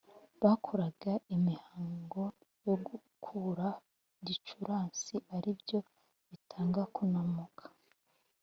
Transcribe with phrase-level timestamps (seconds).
[0.43, 2.21] bakoraga imihango
[2.65, 3.67] yo gukura
[4.27, 5.79] gicurasi ari byo
[6.29, 7.65] bitaga kunamuka